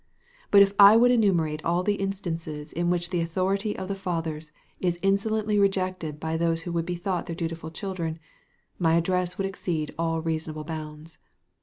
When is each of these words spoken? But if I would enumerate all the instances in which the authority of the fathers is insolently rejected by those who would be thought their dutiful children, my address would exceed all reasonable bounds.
But 0.49 0.63
if 0.63 0.73
I 0.79 0.95
would 0.97 1.11
enumerate 1.11 1.63
all 1.63 1.83
the 1.83 1.93
instances 2.01 2.73
in 2.73 2.89
which 2.89 3.11
the 3.11 3.21
authority 3.21 3.77
of 3.77 3.87
the 3.87 3.93
fathers 3.93 4.51
is 4.79 4.97
insolently 5.03 5.59
rejected 5.59 6.19
by 6.19 6.37
those 6.37 6.61
who 6.63 6.71
would 6.71 6.87
be 6.87 6.95
thought 6.95 7.27
their 7.27 7.35
dutiful 7.35 7.69
children, 7.69 8.17
my 8.79 8.95
address 8.95 9.37
would 9.37 9.45
exceed 9.45 9.93
all 9.99 10.19
reasonable 10.23 10.63
bounds. 10.63 11.19